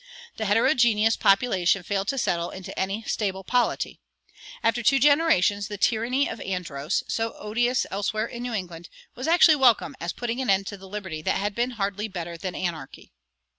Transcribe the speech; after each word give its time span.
The 0.37 0.45
heterogeneous 0.47 1.15
population 1.15 1.83
failed 1.83 2.07
to 2.07 2.17
settle 2.17 2.49
into 2.49 2.73
any 2.75 3.03
stable 3.03 3.43
polity. 3.43 3.99
After 4.63 4.81
two 4.81 4.97
generations 4.99 5.67
the 5.67 5.77
tyranny 5.77 6.27
of 6.27 6.41
Andros, 6.41 7.03
so 7.07 7.33
odious 7.33 7.85
elsewhere 7.91 8.25
in 8.25 8.41
New 8.41 8.53
England, 8.55 8.89
was 9.13 9.27
actually 9.27 9.57
welcome 9.57 9.95
as 10.01 10.11
putting 10.11 10.41
an 10.41 10.49
end 10.49 10.65
to 10.65 10.77
the 10.77 10.89
liberty 10.89 11.21
that 11.21 11.35
had 11.37 11.53
been 11.53 11.69
hardly 11.77 12.07
better 12.07 12.35
than 12.35 12.55
anarchy. 12.55 13.11